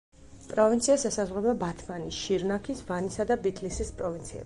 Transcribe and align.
პროვინციას 0.53 1.05
ესაზღვრება 1.09 1.55
ბათმანის, 1.65 2.19
შირნაქის, 2.25 2.85
ვანისა 2.91 3.31
და 3.33 3.43
ბითლისის 3.47 3.99
პროვინციები. 4.03 4.39